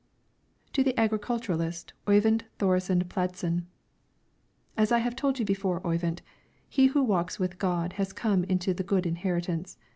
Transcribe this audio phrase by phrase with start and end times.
[0.73, 3.67] TO THE AGRICULTURIST, OYVIND THORESEN PLADSEN:
[4.75, 6.23] As I have told you before, Oyvind,
[6.67, 9.77] he who walks with God has come into the good inheritance.